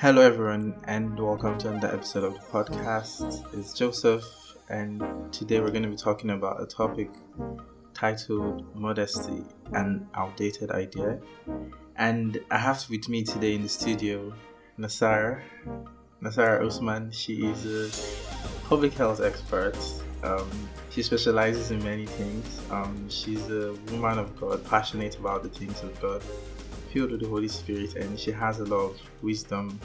[0.00, 3.44] Hello, everyone, and welcome to another episode of the podcast.
[3.52, 4.24] It's Joseph,
[4.70, 7.10] and today we're going to be talking about a topic
[7.92, 9.44] titled Modesty
[9.74, 11.18] An Outdated Idea.
[11.96, 14.32] And I have with me today in the studio
[14.78, 15.42] Nasara.
[16.22, 19.76] Nasara Usman, she is a public health expert.
[20.22, 20.48] Um,
[20.88, 22.62] she specializes in many things.
[22.70, 26.22] Um, she's a woman of God, passionate about the things of God
[26.92, 29.78] filled with the Holy Spirit, and she has a lot of wisdom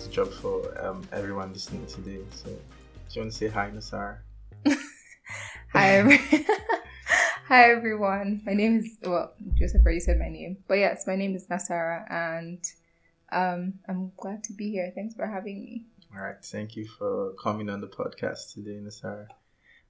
[0.00, 2.18] to drop for um, everyone listening today.
[2.32, 2.56] So, do
[3.10, 4.18] you want to say hi, Nasar?
[5.72, 6.16] hi, every-
[7.48, 8.42] hi everyone.
[8.44, 12.10] My name is well, Joseph already said my name, but yes, my name is Nasara,
[12.10, 12.64] and
[13.30, 14.92] um, I'm glad to be here.
[14.94, 15.84] Thanks for having me.
[16.14, 19.28] All right, thank you for coming on the podcast today, Nasara.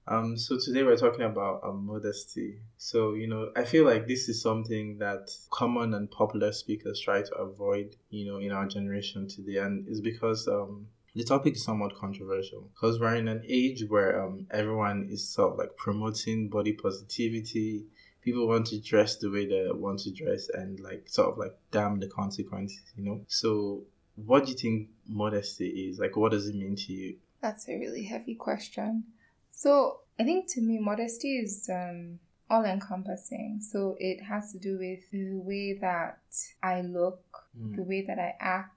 [0.09, 2.59] Um, so today we're talking about um, modesty.
[2.77, 7.23] So you know, I feel like this is something that common and popular speakers try
[7.23, 11.65] to avoid, you know, in our generation today, and it's because um, the topic is
[11.65, 16.49] somewhat controversial because we're in an age where um, everyone is sort of like promoting
[16.49, 17.85] body positivity.
[18.23, 21.57] People want to dress the way they want to dress, and like sort of like
[21.71, 23.21] damn the consequences, you know.
[23.29, 23.85] So,
[24.17, 26.01] what do you think modesty is?
[26.01, 27.17] Like, what does it mean to you?
[27.41, 29.05] That's a really heavy question.
[29.53, 32.19] So I think to me, modesty is um,
[32.51, 33.61] all encompassing.
[33.61, 36.19] So it has to do with the way that
[36.63, 37.23] I look,
[37.59, 37.77] Mm.
[37.77, 38.73] the way that I act,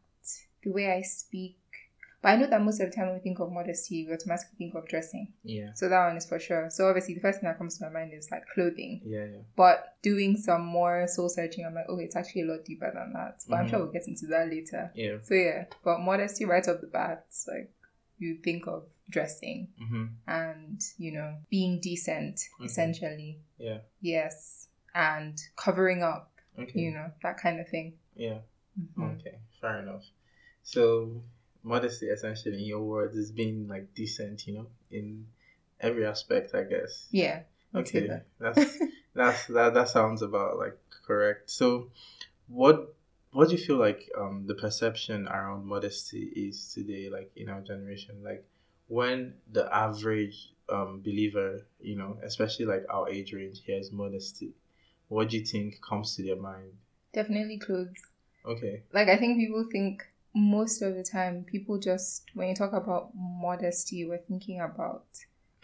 [0.61, 1.55] the way I speak.
[2.21, 4.55] But I know that most of the time when we think of modesty, we automatically
[4.57, 5.31] think of dressing.
[5.43, 6.69] Yeah, So that one is for sure.
[6.71, 8.99] So obviously, the first thing that comes to my mind is like clothing.
[9.05, 9.37] yeah, yeah.
[9.55, 13.13] But doing some more soul searching, I'm like, oh, it's actually a lot deeper than
[13.13, 13.43] that.
[13.47, 13.69] But I'm Mhm.
[13.69, 14.91] sure we'll get into that later.
[14.95, 15.19] Yeah.
[15.23, 17.71] So yeah, but modesty right off the bat, like
[18.17, 20.05] you think of dressing Mm-hmm.
[20.27, 22.65] and you know being decent Mhm.
[22.65, 23.79] essentially Yeah.
[24.01, 26.79] yes and covering up Okay.
[26.79, 28.39] you know that kind of thing Yeah.
[28.79, 29.19] Mhm.
[29.19, 29.37] Okay.
[29.61, 30.05] Fair enough.
[30.63, 31.21] So
[31.63, 35.27] modesty, essentially, in your words, is being like decent, you know, in
[35.79, 37.07] every aspect, I guess.
[37.11, 38.07] yeah Okay.
[38.07, 38.25] that.
[38.39, 38.77] That's
[39.13, 39.73] that's that.
[39.73, 41.49] That sounds about like correct.
[41.49, 41.89] So,
[42.47, 42.95] what
[43.31, 47.61] what do you feel like um the perception around modesty is today, like in our
[47.61, 48.45] generation, like
[48.87, 54.51] when the average um believer, you know, especially like our age range, hears modesty,
[55.07, 56.71] what do you think comes to their mind?
[57.13, 58.01] definitely clothes
[58.45, 58.83] Okay.
[58.91, 60.03] like i think people think
[60.33, 65.05] most of the time people just when you talk about modesty we're thinking about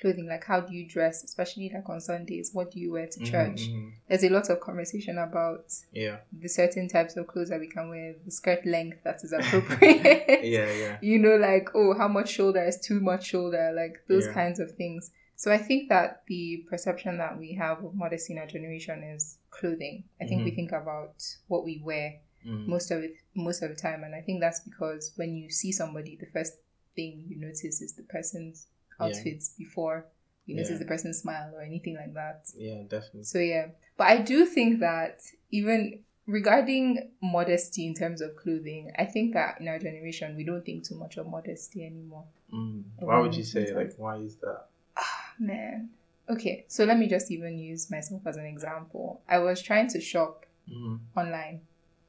[0.01, 3.19] clothing like how do you dress especially like on sundays what do you wear to
[3.19, 3.91] Mhm, church mhm.
[4.09, 6.17] there's a lot of conversation about Yeah.
[6.33, 10.43] the certain types of clothes that we can wear the skirt length that is appropriate
[10.43, 10.71] Yeah.
[10.73, 10.97] Yeah.
[11.01, 14.33] you know, like, oh, how much shoulder is too much shoulder, like those Yeah.
[14.33, 15.11] kinds of things.
[15.35, 19.37] So I think that the perception that we have of modesty in our generation is
[19.49, 20.03] clothing.
[20.19, 20.55] I think we Mhm.
[20.55, 21.15] think about
[21.47, 22.67] what we wear Mm.
[22.67, 25.71] most of it most of the time, and I think that's because when you see
[25.71, 26.53] somebody, the first
[26.95, 28.67] thing you notice is the person's
[28.99, 29.05] Yeah.
[29.07, 30.05] outfits before
[30.45, 30.77] you notice Yeah.
[30.79, 32.45] the person's smile or anything like that.
[32.55, 33.23] Yeah, definitely.
[33.23, 35.21] So yeah, but I do think that
[35.51, 40.65] even regarding modesty in terms of clothing, I think that in our generation we don't
[40.65, 42.25] think too much of modesty anymore.
[42.53, 42.83] Mm.
[42.99, 44.65] Why would you say like why is that?
[44.97, 45.89] Ah oh, Man.
[46.29, 49.21] Okay, so let me just even use myself as an example.
[49.27, 50.99] I was trying to shop Mm.
[51.17, 51.61] online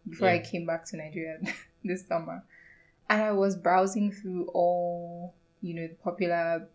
[0.08, 1.38] before I came back to Nigeria
[1.84, 2.44] this summer.
[3.08, 6.68] And I was browsing through all, you know, the popular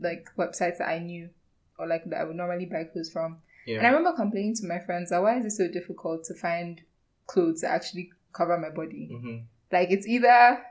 [0.00, 1.30] like websites that I knew
[1.78, 3.38] or like that I would normally buy clothes from.
[3.66, 3.78] Yeah.
[3.78, 6.80] And I remember complaining to my friends that why is it so difficult to find
[7.26, 9.08] clothes that actually cover my body?
[9.12, 9.36] mm-hmm.
[9.72, 10.62] Like it's either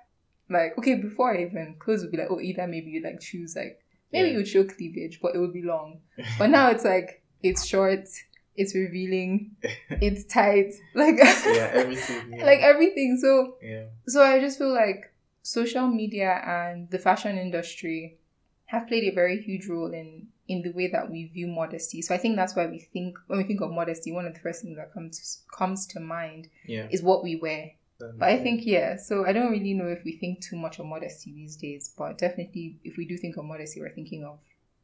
[0.50, 3.56] like okay, before I even clothes would be like, oh either maybe you like choose
[3.56, 3.82] like
[4.14, 4.32] maybe Yeah.
[4.34, 6.02] you would show cleavage, but it would be long.
[6.38, 8.08] But now it's like it's short,
[8.56, 9.56] it's revealing,
[9.90, 12.34] it's tight, like yeah, everything.
[12.38, 12.46] Yeah.
[12.46, 13.18] like everything.
[13.22, 13.86] So yeah.
[14.08, 15.12] so I just feel like
[15.46, 18.18] social media and the fashion industry
[18.66, 22.02] have played a very huge role in in the way that we view modesty.
[22.02, 24.40] So I think that's why we think when we think of modesty, one of the
[24.40, 26.88] first things that comes comes to mind Yeah.
[26.92, 27.72] is what we wear.
[28.00, 30.80] Then- But I think yeah, so I don't really know if we think too much
[30.80, 34.40] of modesty these days, but definitely if we do think of modesty, we're thinking of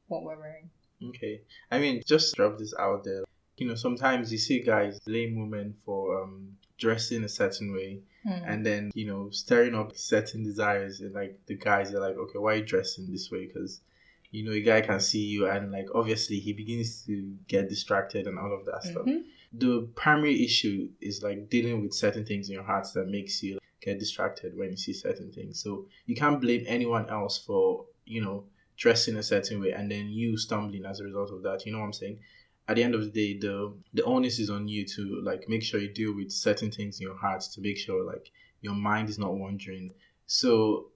[0.09, 0.69] what we're wearing.
[1.09, 1.41] Okay.
[1.71, 3.23] I mean, just drop this out there.
[3.57, 7.91] You know, sometimes you see guys blame women for um dressing a certain way
[8.23, 8.43] Hmm.
[8.49, 10.93] and then, you know, stirring up certain desires.
[11.01, 13.43] And, like the guys are like, okay, why are you dressing this way?
[13.47, 13.81] Because,
[14.35, 17.15] you know, a guy can see you and like obviously he begins to
[17.47, 19.05] get distracted and all of that stuff.
[19.07, 19.23] Mhm.
[19.63, 23.53] The primary issue is like dealing with certain things in your heart that makes you
[23.87, 25.53] get distracted when you see certain things.
[25.63, 28.37] So you can't blame anyone else for, you know,
[28.83, 31.65] dressing a certain way and then you stumbling as a result of that.
[31.65, 32.19] You know what I'm saying?
[32.71, 35.63] At the end of the day, the the onus is on you to like make
[35.63, 38.31] sure you deal with certain things in your heart to make sure like
[38.61, 39.93] your mind is not wandering.
[40.25, 40.87] So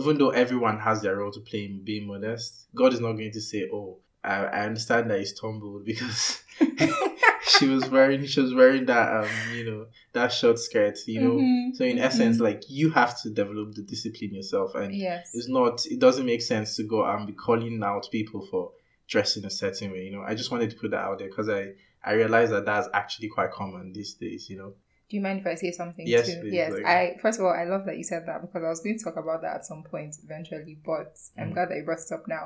[0.00, 3.32] even though everyone has their role to play in being modest, God is not going
[3.32, 6.42] to say, "Oh, I, I understand that he stumbled because
[7.58, 11.36] she was wearing she was wearing that um you know that short skirt you know
[11.36, 12.42] Mhm, so in essence mhm.
[12.48, 15.30] like you have to develop the discipline yourself and yes.
[15.34, 18.72] it's not it doesn't make sense to go and be calling out people for
[19.12, 21.48] dressing a certain way you know i just wanted to put that out there because
[21.48, 21.62] i
[22.04, 24.70] i realized that that's actually quite common these days you know
[25.10, 26.40] Do you mind if I say something Yes, too?
[26.40, 26.72] please, yes.
[26.72, 28.96] like- I first of all, I love that you said that because I was going
[28.98, 31.54] to talk about that at some point eventually, but I'm Mm.
[31.54, 32.44] glad that you brought it up now.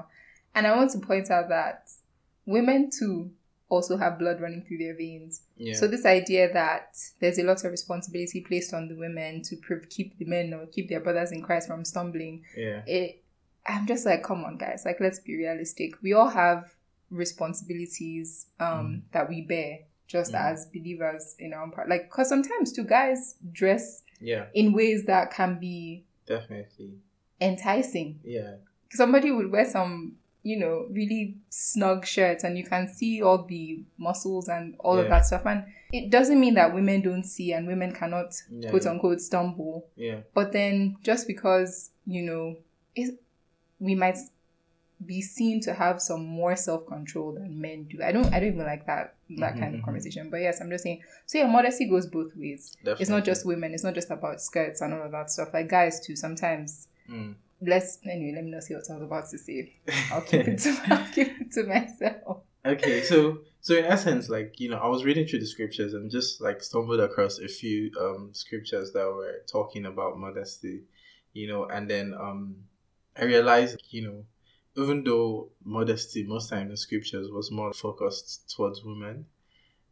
[0.54, 1.80] And I want to point out that
[2.44, 3.30] women too
[3.68, 5.32] also have blood running through their veins.
[5.56, 6.88] yeah So this idea that
[7.20, 9.54] there's a lot of responsibility placed on the women to
[9.96, 13.22] keep the men or keep their brothers in Christ from stumbling, yeah it
[13.68, 16.00] I'm just like, come on, guys, like let's be realistic.
[16.02, 16.74] We all have
[17.10, 19.78] responsibilities um that we bear
[20.08, 20.40] just Mm.
[20.52, 21.88] as believers in our own part.
[21.88, 26.92] Like, because sometimes two guys dress yeah in ways that can be definitely
[27.40, 28.20] enticing.
[28.24, 28.54] yeah
[28.90, 30.14] Somebody would wear some,
[30.44, 35.08] you know, really snug shirts and you can see all the muscles and all of
[35.08, 35.42] that stuff.
[35.44, 39.20] And it doesn't mean that women don't see and women cannot yeah quote yeah, unquote
[39.20, 39.88] stumble.
[39.96, 42.56] yeah But then just because, you know,
[42.94, 43.18] it,
[43.78, 44.19] we might
[45.05, 48.02] be seen to have some more self control than men do.
[48.02, 49.84] I don't I don't even like that that kind Mhm, of mhm.
[49.84, 50.31] conversation.
[50.31, 52.76] But yes, I'm just saying so yeah, modesty goes both ways.
[52.84, 55.49] It's not just women, it's not just about skirts and all of that stuff.
[55.52, 57.34] Like guys too, sometimes Mm.
[57.61, 59.73] let's anyway, let me not say what I was about to say.
[60.12, 62.38] I'll keep it to I'll keep it to myself.
[62.64, 66.11] okay so so in essence like you know i was reading through the scriptures and
[66.11, 70.82] just like stumbled across a few um scriptures that were talking about modesty
[71.32, 72.56] you know and then um
[73.18, 74.24] i realized you know
[74.76, 79.26] even though modesty most times in scriptures was more focused towards women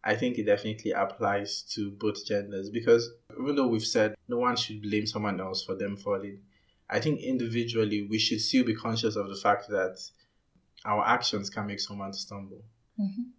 [0.03, 3.11] i think it definitely applies to both genders because
[3.41, 6.39] even though we've said no one should blame someone else for them falling
[6.91, 9.99] i think individually we should still be conscious of the fact that
[10.85, 12.63] our actions can make someone stumble.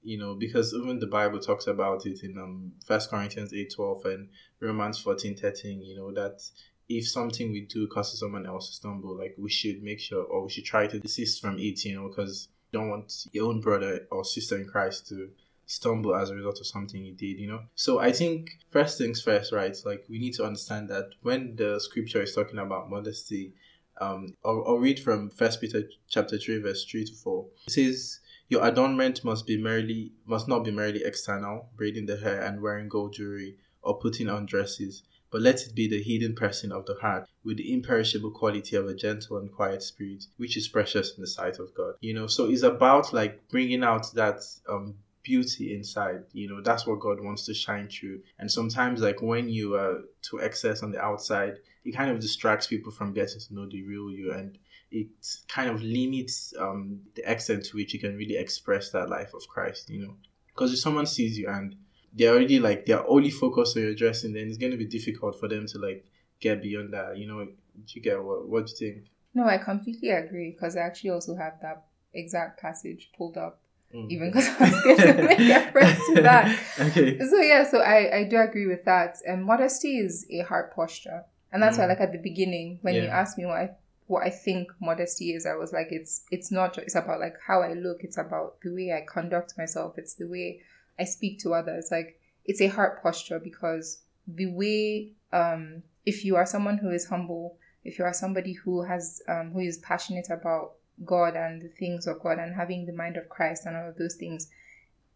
[0.04, 4.06] You know because even the bible talks about it in um first corinthians 8 12
[4.06, 4.30] and
[4.60, 6.42] romans 14 13 you know that
[6.90, 10.44] if something we do causes someone else to stumble like we should make sure or
[10.44, 13.60] we should try to desist from it you know because you don't want your own
[13.62, 15.30] brother or sister in christ to
[15.68, 17.62] stumble as a result of something you did you know?
[17.76, 21.80] So i think first things first right like we need to understand that when the
[21.80, 23.54] scripture is talking about modesty
[24.00, 28.20] um i'll, I'll read from first peter chapter 3 verse 3 to 4 it says
[28.48, 32.88] your adornment must be merely must not be merely external, braiding the hair and wearing
[32.88, 36.96] gold jewelry or putting on dresses, but let it be the hidden person of the
[36.96, 41.22] heart with the imperishable quality of a gentle and quiet spirit, which is precious in
[41.22, 41.96] the sight of God.
[42.00, 46.24] You know, so it's about like bringing out that um beauty inside.
[46.32, 48.22] You know, that's what God wants to shine through.
[48.40, 52.68] And sometimes like when you are to excess on the outside, it kind of distracts
[52.68, 54.58] people from getting to know the real you and
[54.92, 55.08] it
[55.48, 59.46] kind of limits um, the extent to which you can really express that life of
[59.48, 60.16] Christ, you know.
[60.54, 61.76] Because if someone sees you and
[62.16, 65.40] they're already like they're only focused on your dressing, then it's going to be difficult
[65.40, 66.06] for them to like
[66.40, 67.46] get beyond that, you know.
[67.46, 68.48] Do you get what?
[68.48, 69.08] What do you think?
[69.34, 71.84] No, I completely agree because I actually also have that
[72.14, 73.60] exact passage pulled up,
[73.94, 74.10] Mm.
[74.10, 75.40] even because I was going to make
[75.76, 76.60] reference to that.
[76.80, 77.20] okay.
[77.20, 79.18] So yeah, so I, I do agree with that.
[79.28, 81.24] And modesty is a heart posture.
[81.52, 81.90] And that's why Mm.
[81.90, 83.20] like at the beginning, when you Yeah.
[83.22, 83.70] asked me what I
[84.08, 87.62] what I think modesty is, I was like it's it's not it's about like how
[87.62, 90.62] I look, it's about the way I conduct myself, it's the way
[91.00, 91.90] I speak to others.
[91.92, 97.06] Like it's a heart posture because the way um if you are someone who is
[97.08, 100.74] humble, if you are somebody who has um who is passionate about
[101.04, 103.98] God and the things of God and having the mind of Christ and all of
[103.98, 104.50] those things,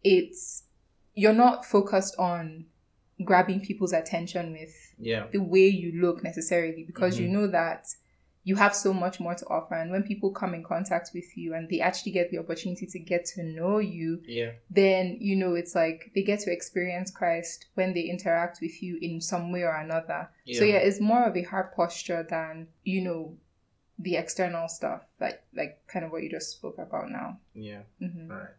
[0.04, 0.64] it's
[1.14, 2.66] you're not focused on
[3.24, 5.26] grabbing people's attention with Yeah.
[5.32, 7.32] the way you look necessarily because you Mhm.
[7.32, 7.86] know that
[8.42, 11.52] you have so much more to offer and when people come in contact with you
[11.54, 14.52] and they actually get the opportunity to get to know you Yeah.
[14.70, 18.98] then you know it's like they get to experience christ when they interact with you
[19.02, 20.72] in some way or another so Yeah.
[20.74, 23.36] yeah it's more of a heart posture than you know
[23.98, 27.82] the external stuff like like kind of what you just spoke about now Yeah.
[27.98, 28.54] hmm All right.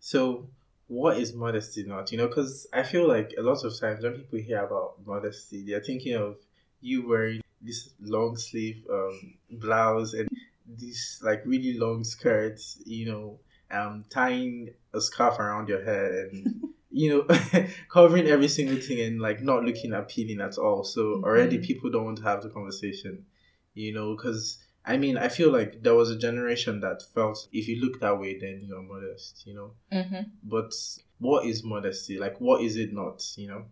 [0.00, 0.48] So,
[0.88, 2.12] what is modesty not?
[2.12, 5.64] You know, because I feel like a lot of times when people hear about modesty,
[5.64, 6.36] they're thinking of
[6.82, 10.28] you wearing this long sleeve um, blouse and
[10.66, 13.38] this like really long skirts, you know,
[13.70, 17.36] um, tying a scarf around your head and you know,
[17.88, 20.84] covering every single thing and like not looking appealing at all.
[20.84, 21.66] So already Mhm.
[21.66, 23.26] people don't want to have the conversation,
[23.74, 27.66] you know, because I mean, I feel like there was a generation that felt if
[27.68, 29.70] you look that way, then you're modest, you know.
[29.90, 30.72] hmm But
[31.18, 32.18] what is modesty?
[32.18, 33.64] Like, what is it not, you know?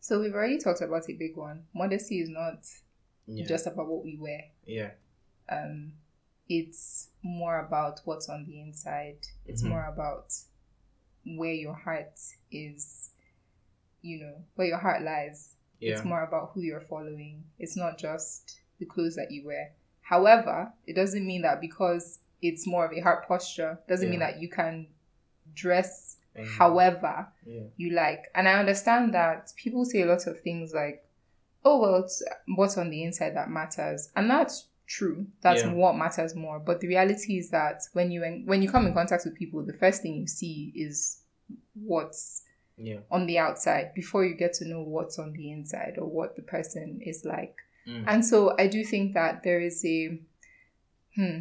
[0.00, 1.64] So we've already talked about a big one.
[1.74, 2.66] Modesty is not
[3.26, 3.46] Yeah.
[3.46, 4.44] just about what we wear.
[4.66, 4.90] yeah.
[5.48, 5.92] Um,
[6.48, 9.18] it's more about what's on the inside.
[9.46, 9.68] It's Mhm.
[9.68, 10.32] more about
[11.24, 12.18] where your heart
[12.50, 13.10] is,
[14.02, 15.54] you know, where your heart lies.
[15.78, 15.94] Yeah.
[15.94, 17.44] It's more about who you're following.
[17.58, 19.72] It's not just the clothes that you wear.
[20.00, 24.40] However, it doesn't mean that because it's more of a heart posture, doesn't mean that
[24.40, 24.88] you can
[25.54, 27.64] dress And- however Yeah.
[27.76, 28.24] you like.
[28.34, 31.04] And I understand that people say a lot of things like,
[31.64, 32.22] oh, well, it's
[32.56, 34.10] what's on the inside that matters.
[34.16, 35.26] And that's true.
[35.42, 35.72] That's Yeah.
[35.72, 36.58] what matters more.
[36.58, 39.72] But the reality is that when you when you come in contact with people, the
[39.74, 41.22] first thing you see is
[41.74, 42.42] what's
[42.76, 42.98] Yeah.
[43.10, 46.42] on the outside before you get to know what's on the inside or what the
[46.42, 47.56] person is like.
[47.86, 48.04] Mm.
[48.06, 50.18] And so I do think that there is a
[51.14, 51.38] hmm,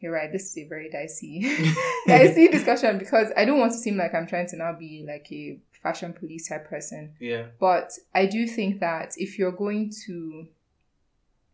[0.00, 1.40] you're right, this is a very dicey
[2.06, 5.30] dicey discussion because I don't want to seem like I'm trying to now be like
[5.32, 7.14] a fashion police type person.
[7.20, 7.46] Yeah.
[7.58, 10.48] But I do think that if you're going to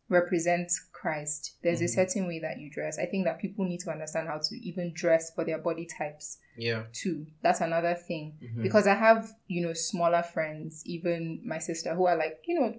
[0.08, 1.94] represent Christ, there's a Mhm.
[1.94, 2.98] certain way that you dress.
[2.98, 6.38] I think that people need to understand how to even dress for their body types
[6.56, 6.84] Yeah.
[6.92, 7.26] too.
[7.42, 8.38] That's another thing.
[8.42, 8.62] Mhm.
[8.62, 12.78] Because I have, you know, smaller friends, even my sister, who are like, you know,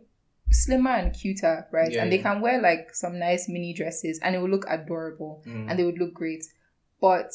[0.52, 1.92] slimmer and cuter, right?
[1.92, 2.24] Yeah, and they yeah.
[2.34, 5.70] can wear like some nice mini dresses and it will look adorable Mm.
[5.70, 6.44] and they would look great.
[7.00, 7.32] But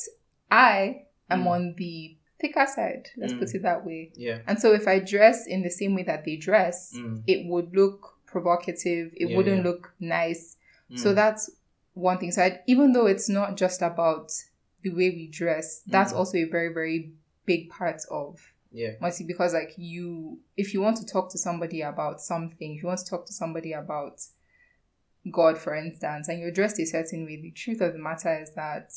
[0.50, 1.46] I am Mm.
[1.46, 3.38] on the thicker side, let's Mm.
[3.38, 4.10] put it that way.
[4.16, 4.40] yeah.
[4.46, 7.22] And so if I dress in the same way that they dress, Mm.
[7.26, 9.62] it would look provocative, it Yeah, wouldn't yeah.
[9.70, 10.56] look nice.
[10.96, 11.14] So Mm.
[11.14, 11.50] that's
[11.94, 12.32] one thing.
[12.32, 14.32] So I, even though it's not just about
[14.82, 16.16] the way we dress, that's Mhm.
[16.16, 17.12] also a very, very
[17.46, 18.40] big part of
[18.72, 18.94] yeah.
[19.00, 22.88] Mercy because like you if you want to talk to somebody about something, if you
[22.88, 24.20] want to talk to somebody about
[25.30, 28.50] God, for instance, and you're dressed a certain way, the truth of the matter is
[28.54, 28.92] that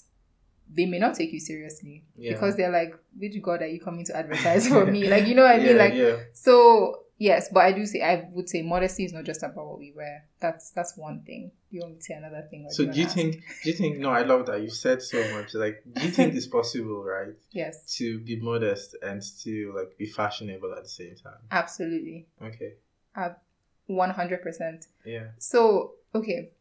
[0.73, 2.33] they may not take you seriously Yeah.
[2.33, 5.07] because they're like, which God are you coming to advertise for me?
[5.09, 5.77] Like, you know what I mean?
[5.77, 6.17] Like, yeah.
[6.33, 9.79] so yes, but I do say I would say modesty is not just about what
[9.79, 10.25] we wear.
[10.39, 11.51] That's that's one thing.
[11.71, 12.67] You want me to say another thing?
[12.69, 13.15] So do you ask?
[13.15, 13.35] think?
[13.63, 13.97] Do you think?
[13.99, 15.53] No, I love that you said so much.
[15.53, 20.05] Like, do you think it's possible, right, Yes, to be modest and still like be
[20.05, 21.39] fashionable at the same time?
[21.51, 22.73] absolutely, Okay.
[23.87, 24.85] one hundred percent.
[25.05, 25.27] Yeah.
[25.39, 26.51] So okay,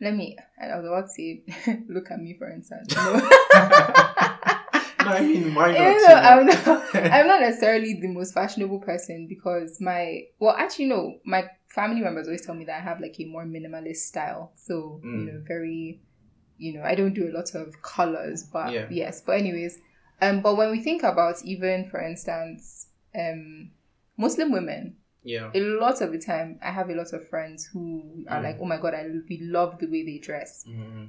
[0.00, 0.36] let me.
[0.60, 1.42] I was about to say,
[1.88, 2.94] look at me for instance.
[2.98, 3.20] You
[5.04, 5.78] no, I mean, why not?
[5.78, 6.94] You you know, I'm not.
[6.94, 11.18] I'm not necessarily the most fashionable person because my well, actually, no.
[11.24, 14.52] My family members always tell me that I have like a more minimalist style.
[14.56, 15.26] So you Mm.
[15.26, 16.00] know, very,
[16.56, 18.86] you know, I don't do a lot of colors, but Yeah.
[18.90, 19.20] yes.
[19.20, 19.78] But anyways,
[20.20, 23.70] um, but when we think about even, for instance, um,
[24.16, 25.50] Muslim women, yeah.
[25.54, 28.44] a lot of the time, I have a lot of friends who are Mm.
[28.44, 31.08] like, oh my god, I we love the way they dress Mhm.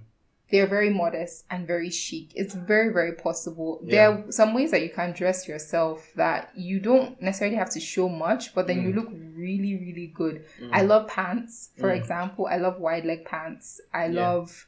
[0.51, 2.31] they're very modest and very chic.
[2.33, 3.79] It's very, very possible.
[3.83, 3.91] Yeah.
[3.91, 7.79] There are some ways that you can dress yourself that you don't necessarily have to
[7.79, 8.95] show much, but then you Mm.
[8.95, 10.43] look really, really good.
[10.59, 10.69] Mhm.
[10.73, 11.97] I love pants, for Mm.
[11.97, 12.47] example.
[12.47, 13.79] I love wide leg pants.
[13.93, 14.21] I Yeah.
[14.25, 14.67] love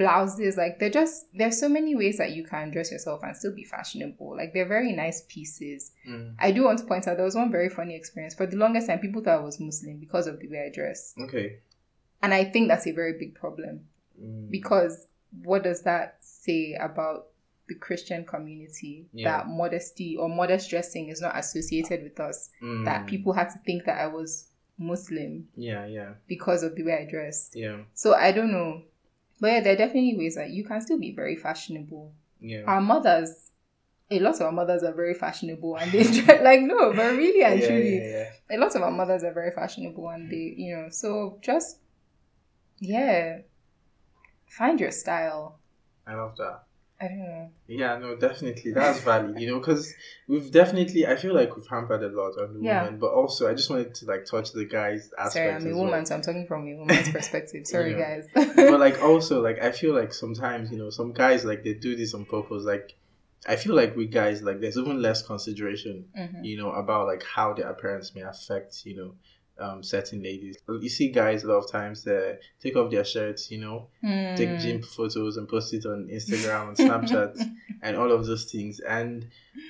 [0.00, 0.56] blouses.
[0.56, 3.64] Like they're just there's so many ways that you can dress yourself and still be
[3.64, 4.36] fashionable.
[4.36, 5.92] Like they're very nice pieces.
[6.08, 6.34] Mm.
[6.38, 8.34] I do want to point out there was one very funny experience.
[8.34, 11.14] For the longest time, people thought I was Muslim because of the way I dress.
[11.24, 11.58] Okay.
[12.22, 13.86] And I think that's a very big problem
[14.22, 14.50] Mm.
[14.50, 15.06] because
[15.44, 17.28] what does that say about
[17.68, 19.30] the Christian community Yeah.
[19.38, 22.50] that modesty or modest dressing is not associated with us?
[22.62, 22.84] Mm.
[22.84, 25.86] That people had to think that I was Muslim Yeah.
[25.86, 26.14] Yeah.
[26.26, 27.54] because of the way I dressed.
[27.56, 27.78] Yeah.
[27.94, 28.82] So I don't know.
[29.40, 32.12] But yeah, there are definitely ways that you can still be very fashionable.
[32.40, 32.64] Yeah.
[32.66, 33.50] Our mothers,
[34.10, 36.04] a lot of our mothers are very fashionable and they
[36.42, 38.56] like no, but really and yeah, truly, yeah, yeah.
[38.56, 41.78] a lot of our mothers are very fashionable and they, you know, so just
[42.78, 43.38] yeah,
[44.46, 45.60] find your style.
[46.06, 46.64] I love that.
[47.00, 47.50] I don't know.
[47.66, 48.72] Yeah, no, definitely.
[48.72, 49.92] That's valid, you know, because
[50.28, 52.82] we've definitely, I feel like we've hampered a lot on the Yeah.
[52.84, 55.32] women, but also I just wanted to like touch the guys aspect.
[55.32, 56.06] Sorry, I'm a woman, well.
[56.06, 57.66] so I'm talking from a woman's perspective.
[57.66, 58.20] Sorry, Yeah.
[58.20, 58.28] guys.
[58.56, 61.96] but like also, like, I feel like sometimes, you know, some guys like they do
[61.96, 62.64] this on purpose.
[62.64, 62.94] Like,
[63.48, 66.44] I feel like we guys, like, there's even less consideration, Mhm.
[66.44, 69.14] you know, about like how their appearance may affect, you know,
[69.60, 70.56] um, certain ladies.
[70.68, 73.88] You see guys a lot of times they take off their shirts, you know,
[74.36, 74.60] take Mm.
[74.60, 77.50] gym photos and post it on Instagram and Snapchat
[77.82, 78.80] and all of those things.
[78.80, 79.26] And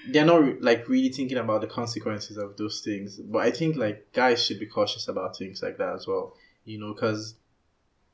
[0.09, 3.17] they're not like really thinking about the consequences of those things.
[3.17, 6.79] But I think like guys should be cautious about things like that as well, you
[6.79, 7.35] know, because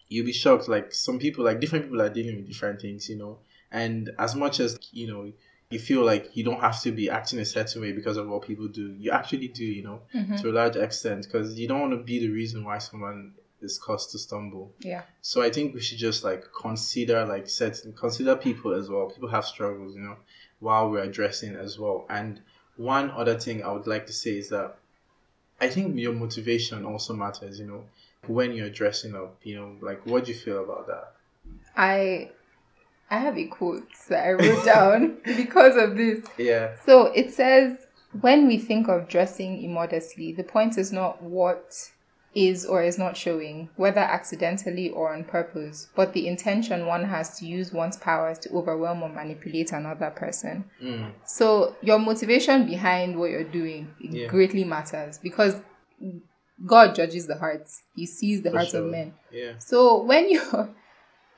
[0.08, 0.68] you'll be shocked.
[0.68, 3.38] Like some people, like different people are dealing with different things, you know.
[3.72, 5.32] And as much as you know,
[5.70, 8.42] you feel like you don't have to be acting a certain way because of what
[8.42, 10.40] people do, you actually do, you know, Mhm.
[10.40, 13.78] to a large extent, because you don't want to be the reason why someone is
[13.78, 14.72] caused to stumble.
[14.80, 15.02] Yeah.
[15.22, 19.10] So I think we should just like consider like certain consider people as well.
[19.10, 20.16] People have struggles, you know,
[20.60, 22.06] while we're addressing as well.
[22.08, 22.42] And
[22.76, 24.76] one other thing I would like to say is that
[25.60, 27.58] I think your motivation also matters.
[27.58, 27.84] You know,
[28.26, 29.40] when you're dressing up.
[29.42, 31.14] You know, like what do you feel about that?
[31.76, 32.30] I
[33.10, 36.24] I have a quote that I wrote down because of this.
[36.38, 36.74] Yeah.
[36.84, 37.76] So it says,
[38.20, 41.72] when we think of dressing immodestly, the point is not what
[42.34, 47.38] is or is not showing, whether accidentally or on purpose, but the intention one has
[47.38, 50.64] to use one's powers to overwhelm or manipulate another person.
[50.82, 51.12] Mm.
[51.24, 54.26] So your motivation behind what you're doing Yeah.
[54.28, 55.60] greatly matters because
[56.66, 57.82] God judges the hearts.
[57.94, 58.82] He sees the For hearts sure.
[58.84, 59.14] of men.
[59.30, 59.52] Yeah.
[59.58, 60.42] So when you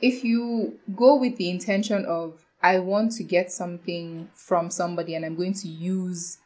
[0.01, 5.25] if you go with the intention of I want to get something from somebody and
[5.25, 6.39] I'm going to use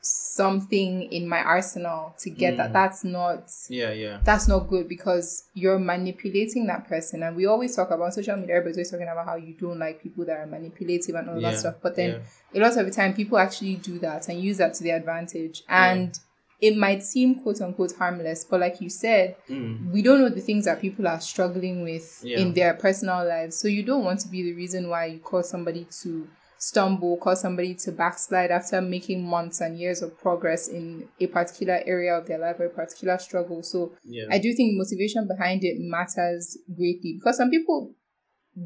[0.00, 2.72] something in my arsenal to get that Mm.
[2.74, 3.90] that's not Yeah.
[3.92, 4.20] Yeah.
[4.22, 8.54] that's not good because you're manipulating that person and we always talk about social media
[8.54, 11.50] everybody's always talking about how you don't like people that are manipulative and all yeah.
[11.50, 12.60] that stuff but then yeah.
[12.60, 15.64] a lot of the time people actually do that and use that to their advantage
[15.68, 16.20] and
[16.60, 19.92] it might seem quote unquote harmless but like you said Mm.
[19.92, 22.38] we don't know the things that people are struggling with Yeah.
[22.40, 23.56] in their personal lives.
[23.56, 26.26] So you don't want to be the reason why you cause somebody to
[26.58, 31.80] stumble, cause somebody to backslide after making months and years of progress in a particular
[31.84, 33.62] area of their life or a particular struggle.
[33.62, 34.24] So yeah.
[34.30, 37.94] I do think motivation behind it matters greatly because some people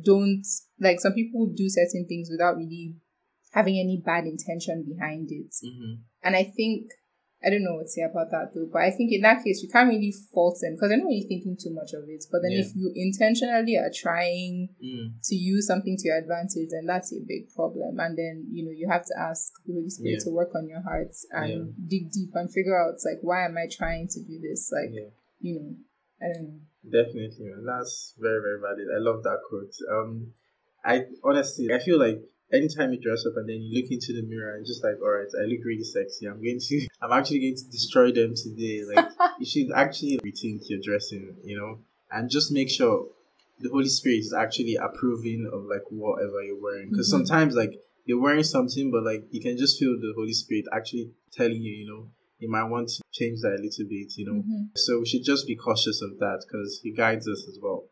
[0.04, 0.44] don't
[0.78, 2.94] like some people do certain things without really
[3.52, 5.52] having any bad intention behind it.
[5.62, 6.90] hmm And I think
[7.42, 9.62] I don't know what to say about that though, but I think in that case
[9.62, 12.24] you can't really fault them because they're not really thinking too much of it.
[12.30, 12.60] But then Yeah.
[12.60, 15.16] if you intentionally are trying Mm.
[15.24, 17.98] to use something to your advantage, then that's a big problem.
[17.98, 20.24] And then you know you have to ask the Holy Spirit Yeah.
[20.24, 21.64] to work on your hearts and Yeah.
[21.88, 24.70] dig deep and figure out like why am I trying to do this?
[24.70, 24.92] Like
[25.40, 25.76] you know,
[26.20, 26.60] I don't know.
[26.84, 27.64] Definitely, man.
[27.64, 28.88] That's very, very valid.
[28.94, 29.72] I love that quote.
[29.90, 30.34] Um,
[30.84, 32.20] I honestly, I feel like
[32.52, 35.10] anytime you dress up and then you look into the mirror and just like, all
[35.10, 36.26] right, I look really sexy.
[36.26, 38.82] I'm going to, I'm actually going to destroy them today.
[38.84, 39.06] Like,
[39.38, 41.78] you should actually rethink your dressing, you know,
[42.10, 43.06] and just make sure
[43.60, 46.88] the Holy Spirit is actually approving of like whatever you're wearing.
[46.90, 47.10] Because Mhm.
[47.18, 47.72] sometimes like
[48.04, 51.72] you're wearing something, but like you can just feel the Holy Spirit actually telling you,
[51.72, 54.42] you know, you might want to change that a little bit, you know.
[54.42, 54.70] Mhm.
[54.76, 57.84] So we should just be cautious of that because he guides us as well.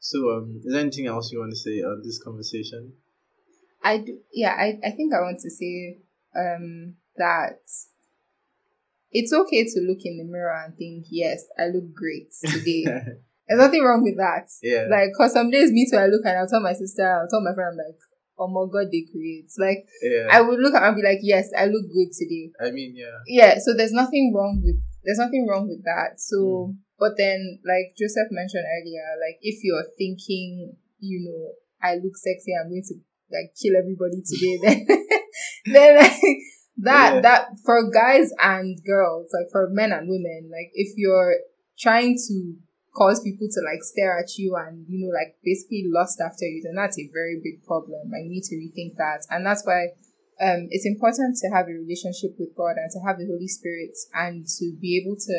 [0.00, 2.94] So, um, is there anything else you want to say on this conversation?
[3.84, 5.98] I do, yeah, I, I think I want to say
[6.36, 7.58] um that
[9.10, 12.84] it's okay to look in the mirror and think, yes, I look great today.
[13.48, 14.48] There's nothing wrong with that.
[14.62, 17.28] yeah, Like, cause some days me too, I look and I'll tell my sister, I'll
[17.28, 17.98] tell my friend, I'm like,
[18.38, 19.50] oh my god, they create.
[19.58, 20.28] Like, yeah.
[20.30, 22.52] I would look at and be like, yes, I look good today.
[22.60, 26.20] I mean, yeah, Yeah, so there's nothing wrong with there's nothing wrong with that.
[26.20, 26.76] So, Mm.
[26.98, 32.52] but then, like Joseph mentioned earlier, like if you're thinking, you know, I look sexy,
[32.54, 32.94] I'm going to
[33.32, 34.86] like kill everybody today, then
[35.66, 36.20] then like
[36.78, 37.20] that Yeah.
[37.20, 41.36] that for guys and girls, like for men and women, like if you're
[41.78, 42.54] trying to
[42.94, 46.62] cause people to like stare at you and you know like basically lust after you,
[46.62, 48.12] then that's a very big problem.
[48.14, 49.88] I need to rethink that, and that's why
[50.40, 53.96] um, it's important to have a relationship with God and to have the Holy Spirit
[54.14, 55.36] and to be able to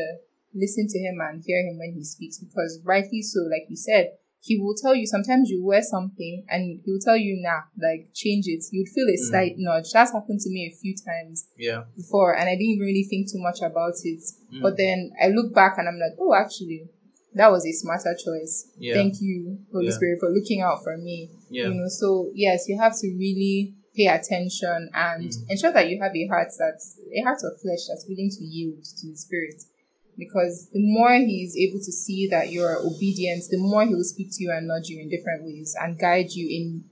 [0.54, 2.38] listen to Him and hear Him when He speaks.
[2.40, 4.14] Because rightly so, like you said,
[4.46, 8.10] He will tell you sometimes you wear something and He will tell you, nah, like
[8.14, 8.64] change it.
[8.72, 9.30] You'd feel a Mm.
[9.30, 9.92] slight nudge.
[9.94, 11.84] That's happened to me a few times yeah.
[11.96, 14.22] before and I didn't really think too much about it.
[14.54, 14.62] Mm.
[14.62, 16.90] But then I look back and I'm like, oh, actually,
[17.36, 18.68] that was a smarter choice.
[18.78, 18.96] Yeah.
[18.96, 19.92] Thank you, Holy Yeah.
[19.94, 23.76] Spirit, for looking out for me yeah, you know so yes you have to really
[23.96, 25.50] pay attention and Mm.
[25.50, 28.84] ensure that you have a heart that's a heart of flesh that's willing to yield
[28.84, 29.62] to the spirit
[30.18, 34.04] because the more he is able to see that you're obedient the more he will
[34.04, 36.84] speak to you and nudge you in different ways and guide you in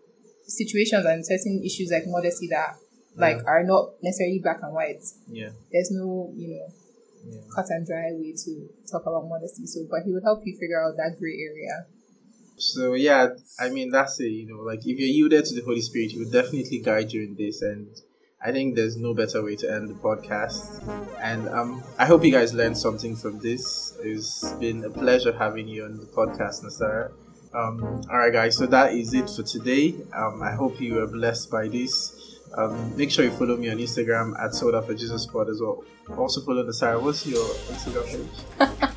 [0.47, 2.75] situations and certain issues like modesty that
[3.17, 3.43] like Yeah.
[3.47, 6.67] are not necessarily black and white yeah, there's no you know
[7.31, 7.41] yeah.
[7.55, 10.81] cut and dry way to talk about modesty so but he will help you figure
[10.81, 11.85] out that gray area
[12.57, 13.29] So yeah,
[13.59, 14.29] I mean that's it.
[14.29, 17.23] You know, like if you're yielded to the Holy Spirit, He will definitely guide you
[17.23, 17.87] in this, and
[18.43, 20.81] I think there's no better way to end the podcast.
[21.21, 23.95] And um, I hope you guys learned something from this.
[24.01, 27.11] It's been a pleasure having you on the podcast, Nasara.
[27.53, 28.57] Um, all right, guys.
[28.57, 29.93] So that is it for today.
[30.15, 32.39] Um, I hope you were blessed by this.
[32.57, 35.83] Um, make sure you follow me on Instagram at Soda for Jesus Pod as well.
[36.17, 37.01] Also follow Nasara.
[37.01, 38.27] What's your Instagram
[38.59, 38.89] page?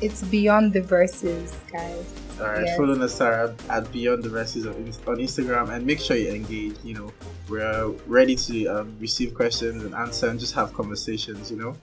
[0.00, 2.76] it's beyond the verses guys All right, Yes.
[2.76, 4.74] follow Nasara at Beyond the Verses on,
[5.16, 6.74] Instagram and make sure you engage.
[6.82, 7.12] You know,
[7.50, 11.50] we're ready to um, receive questions and answer and just have conversations.
[11.50, 11.76] You know.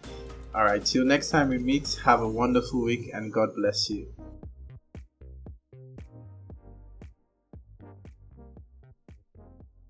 [0.55, 1.99] All right, till next time we meet.
[2.03, 4.07] Have a wonderful week and God bless you.